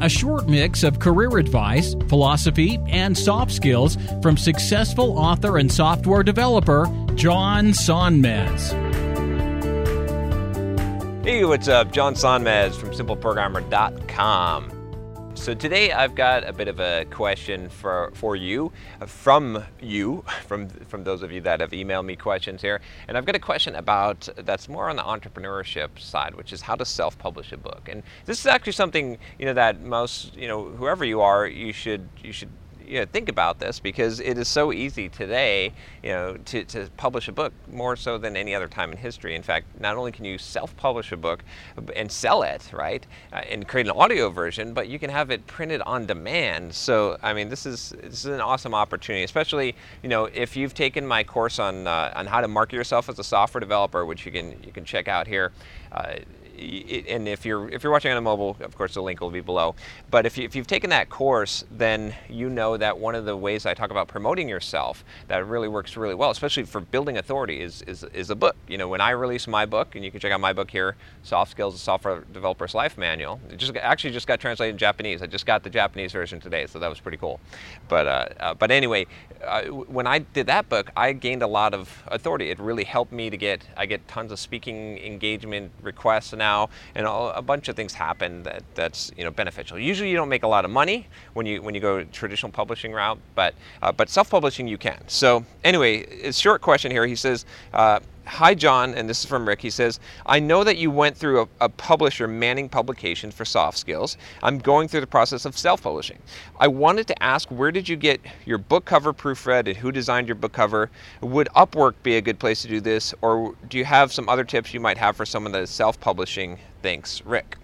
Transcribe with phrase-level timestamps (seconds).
[0.00, 6.22] a short mix of career advice, philosophy, and soft skills from successful author and software
[6.22, 8.72] developer John Sonmez.
[11.24, 11.92] Hey, what's up?
[11.92, 14.77] John Sonmez from SimpleProgrammer.com.
[15.38, 18.70] So today I've got a bit of a question for, for you,
[19.00, 22.80] uh, from you, from, from those of you that have emailed me questions here.
[23.06, 26.74] And I've got a question about that's more on the entrepreneurship side, which is how
[26.74, 27.88] to self-publish a book.
[27.88, 31.72] And this is actually something, you know, that most, you know, whoever you are, you
[31.72, 32.50] should, you should
[32.88, 35.72] you know, think about this because it is so easy today,
[36.02, 39.34] you know, to, to publish a book more so than any other time in history.
[39.34, 41.44] In fact, not only can you self-publish a book
[41.94, 45.46] and sell it, right, uh, and create an audio version, but you can have it
[45.46, 46.74] printed on demand.
[46.74, 50.74] So, I mean, this is this is an awesome opportunity, especially you know if you've
[50.74, 54.24] taken my course on uh, on how to market yourself as a software developer, which
[54.24, 55.52] you can you can check out here.
[55.92, 56.16] Uh,
[56.58, 59.40] and if you're if you're watching on a mobile, of course the link will be
[59.40, 59.74] below.
[60.10, 63.36] But if, you, if you've taken that course, then you know that one of the
[63.36, 67.60] ways I talk about promoting yourself that really works really well, especially for building authority,
[67.60, 68.56] is is, is a book.
[68.66, 70.96] You know, when I release my book, and you can check out my book here,
[71.22, 73.40] Soft Skills: A Software Developer's Life Manual.
[73.50, 75.22] It just actually just got translated in Japanese.
[75.22, 77.40] I just got the Japanese version today, so that was pretty cool.
[77.88, 79.06] But uh, uh, but anyway,
[79.44, 82.50] uh, when I did that book, I gained a lot of authority.
[82.50, 87.06] It really helped me to get I get tons of speaking engagement requests now, and
[87.06, 89.78] all, a bunch of things happen that that's you know beneficial.
[89.78, 90.98] Usually, you don't make a lot of money
[91.34, 93.52] when you when you go traditional publishing route, but
[93.82, 95.00] uh, but self-publishing you can.
[95.06, 95.92] So anyway,
[96.30, 97.06] a short question here.
[97.06, 97.44] He says.
[97.72, 99.62] Uh, Hi, John, and this is from Rick.
[99.62, 103.78] He says, I know that you went through a, a, publisher manning publications for soft
[103.78, 104.18] skills.
[104.42, 106.18] I'm going through the process of self publishing.
[106.60, 110.28] I wanted to ask, where did you get your book cover proofread and who designed
[110.28, 110.90] your book cover?
[111.22, 114.44] Would Upwork be a good place to do this, or do you have some other
[114.44, 116.58] tips you might have for someone that is self publishing?
[116.82, 117.56] Thanks, Rick.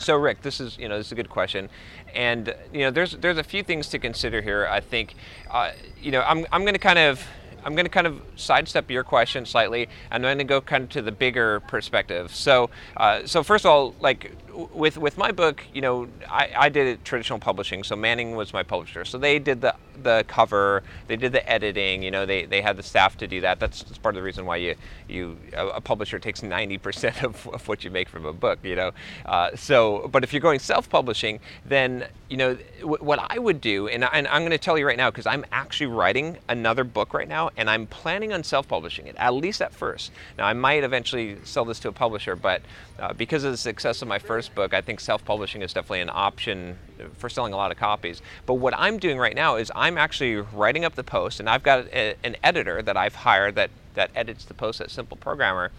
[0.00, 1.70] So Rick, this is you know this is a good question,
[2.12, 4.66] and you know there's there's a few things to consider here.
[4.66, 5.14] I think
[5.50, 7.24] uh, you know I'm I'm going to kind of
[7.66, 10.84] I'm going to kind of sidestep your question slightly, and I'm going to go kind
[10.84, 12.32] of to the bigger perspective.
[12.32, 16.68] So, uh, so first of all, like with with my book, you know, I, I
[16.68, 17.84] did it traditional publishing.
[17.84, 19.04] So Manning was my publisher.
[19.04, 22.02] So they did the the cover, they did the editing.
[22.02, 23.60] You know, they, they had the staff to do that.
[23.60, 24.74] That's, that's part of the reason why you
[25.08, 28.58] you a publisher takes 90% of, of what you make from a book.
[28.62, 28.90] You know,
[29.24, 33.88] uh, so but if you're going self-publishing, then you know w- what I would do,
[33.88, 37.14] and, and I'm going to tell you right now because I'm actually writing another book
[37.14, 40.12] right now, and I'm planning on self-publishing it at least at first.
[40.38, 42.62] Now I might eventually sell this to a publisher, but
[42.98, 46.10] uh, because of the success of my first book, I think self-publishing is definitely an
[46.12, 46.78] option
[47.14, 48.22] for selling a lot of copies.
[48.46, 51.62] But what I'm doing right now is I'm actually writing up the post, and I've
[51.62, 55.72] got a, an editor that I've hired that that edits the post at Simple Programmer.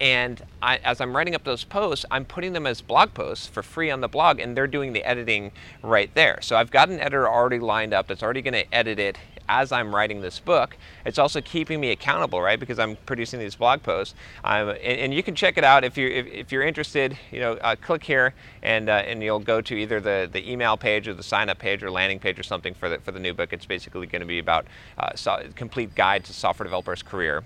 [0.00, 3.62] And I, as I'm writing up those posts, I'm putting them as blog posts for
[3.62, 5.52] free on the blog, and they're doing the editing
[5.82, 6.38] right there.
[6.40, 9.18] So I've got an editor already lined up that's already going to edit it
[9.48, 10.76] as I'm writing this book.
[11.04, 12.58] It's also keeping me accountable, right?
[12.58, 14.14] Because I'm producing these blog posts.
[14.42, 17.16] And, and, you can check it out if you're if, if you're interested.
[17.30, 20.76] You know, uh, click here and uh, and you'll go to either the, the email
[20.76, 23.20] page or the sign up page or landing page or something for the for the
[23.20, 23.52] new book.
[23.52, 24.66] It's basically going to be about
[24.98, 27.44] uh, so, complete guide to software developers career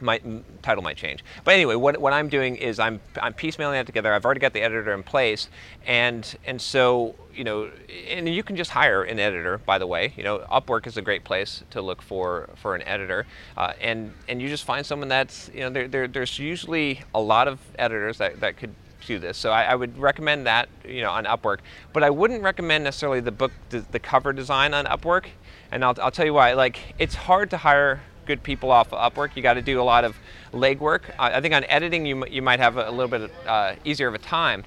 [0.00, 0.20] my
[0.62, 1.24] title might change.
[1.44, 4.12] But anyway, what, what I'm doing is I'm, I'm piecemealing that together.
[4.12, 5.48] I've already got the editor in place,
[5.86, 7.70] and and so you know,
[8.08, 9.58] and you can just hire an editor.
[9.58, 12.82] By the way, you know, Upwork is a great place to look for for an
[12.82, 17.02] editor, uh, and and you just find someone that's you know there, there there's usually
[17.14, 18.74] a lot of editors that that could
[19.06, 19.38] do this.
[19.38, 21.60] So I, I, would recommend that, you know, on Upwork.
[21.92, 25.26] But I wouldn't recommend necessarily the book, the, the cover design on Upwork.
[25.72, 26.52] And I'll, I'll tell you why.
[26.52, 29.34] Like, it's hard to hire good people off of Upwork.
[29.34, 30.16] You got to do a lot of
[30.52, 31.02] legwork.
[31.18, 34.18] I think on editing you you might have a little bit uh, easier of a
[34.18, 34.62] time,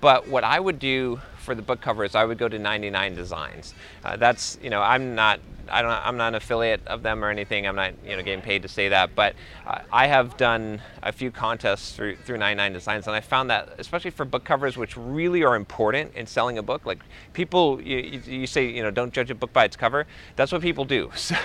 [0.00, 3.74] but what I would do for the book covers, I would go to 99 Designs.
[4.04, 7.30] Uh, that's you know I'm not I don't I'm not an affiliate of them or
[7.30, 7.66] anything.
[7.66, 9.34] I'm not you know getting paid to say that, but
[9.66, 13.74] uh, I have done a few contests through through 99 Designs, and I found that
[13.78, 16.84] especially for book covers, which really are important in selling a book.
[16.84, 17.02] Like
[17.32, 20.06] people, you, you say you know don't judge a book by its cover.
[20.36, 21.36] That's what people do, so,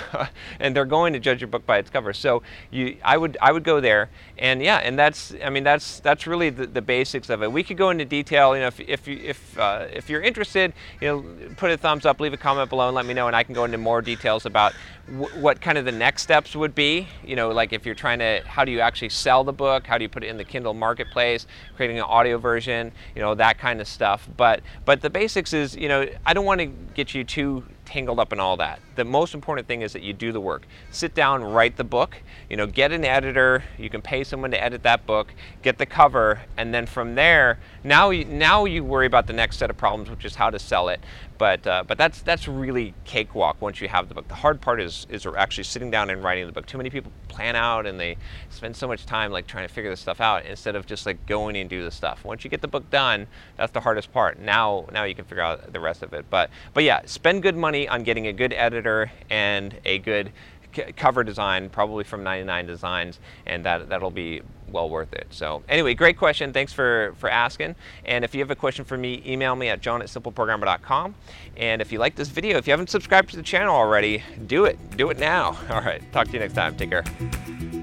[0.60, 2.13] and they're going to judge your book by its cover.
[2.13, 6.00] So you I would I would go there, and yeah, and that's I mean that's
[6.00, 7.51] that's really the, the basics of it.
[7.51, 8.56] We could go into detail.
[8.56, 12.06] You know if if you, if uh, if you're interested, you know, put a thumbs
[12.06, 14.01] up, leave a comment below, and let me know, and I can go into more
[14.01, 14.74] details about
[15.07, 17.07] w- what kind of the next steps would be.
[17.25, 19.88] You know, like if you're trying to, how do you actually sell the book?
[19.88, 21.47] How do you put it in the Kindle marketplace?
[21.75, 24.27] Creating an audio version, you know, that kind of stuff.
[24.38, 28.19] But but the basics is, you know, I don't want to get you too tangled
[28.19, 28.80] up in all that.
[28.95, 30.68] The most important thing is that you do the work.
[30.91, 34.63] Sit down, write the book, you know, get an editor, you can pay someone to
[34.63, 35.33] edit that book,
[35.63, 39.57] get the cover, and then from there, now you, now you worry about the next
[39.57, 41.01] set of problems, which is how to sell it.
[41.39, 44.27] But uh, but that's that's really cakewalk once you have the book.
[44.27, 46.65] The hard part is is actually sitting down and writing the book.
[46.65, 48.18] Too many people plan out and they
[48.50, 51.25] spend so much time like trying to figure this stuff out instead of just like
[51.25, 52.25] going and do the stuff.
[52.25, 53.25] Once you get the book done,
[53.56, 54.38] that's the hardest part.
[54.38, 56.25] Now now you can figure out the rest of it.
[56.30, 60.33] But but yeah, spend good money on getting a good editor and a good
[60.95, 65.27] cover design, probably from 99 Designs, and that that'll be well worth it.
[65.31, 66.54] So anyway, great question.
[66.54, 67.75] Thanks for for asking.
[68.06, 71.16] And if you have a question for me, email me at john at simpleprogrammer.com.
[71.57, 74.66] And if you like this video, if you haven't subscribed to the channel already, do
[74.66, 74.77] it.
[74.98, 75.57] Do it now.
[75.69, 76.01] All right.
[76.12, 76.75] Talk to you next time.
[76.77, 77.79] Take care.